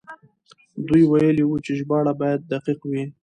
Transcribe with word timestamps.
دوی 0.87 1.03
ويلي 1.11 1.43
وو 1.45 1.57
چې 1.65 1.71
ژباړه 1.79 2.13
بايد 2.21 2.41
دقيق 2.51 2.79
وي. 2.89 3.03